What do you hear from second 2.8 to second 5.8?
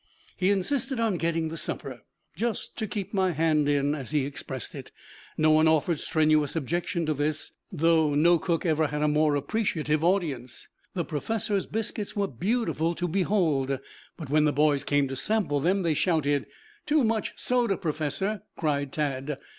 keep my hand in," as he expressed it. No one